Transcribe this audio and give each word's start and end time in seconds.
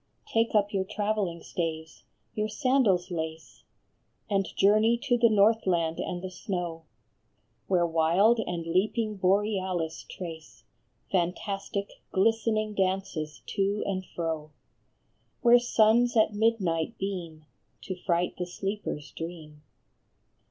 Take 0.25 0.55
up 0.55 0.73
your 0.73 0.83
travelling 0.83 1.43
staves, 1.43 2.05
your 2.33 2.47
sandals 2.47 3.11
lace, 3.11 3.61
And 4.31 4.47
journey 4.55 4.97
to 5.03 5.15
the 5.15 5.29
Northland 5.29 5.99
and 5.99 6.23
the 6.23 6.31
snow, 6.31 6.85
Where 7.67 7.85
wild 7.85 8.39
and 8.39 8.65
leaping 8.65 9.17
Borealis 9.17 10.03
trace 10.09 10.63
Fantastic, 11.11 12.01
glistening 12.11 12.73
dances 12.73 13.43
to 13.45 13.83
and 13.85 14.03
fro; 14.03 14.49
Where 15.43 15.59
suns 15.59 16.17
at 16.17 16.33
midnight 16.33 16.97
beam, 16.97 17.45
to 17.83 17.95
fright 17.95 18.33
the 18.39 18.47
sleeper 18.47 18.97
s 18.97 19.11
dream. 19.11 19.61